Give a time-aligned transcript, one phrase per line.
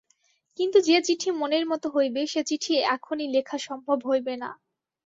[0.59, 4.49] কিন্তু যে চিঠি মনের মতো হইবে সে চিঠি এখনি লেখা সম্ভব হইবে না।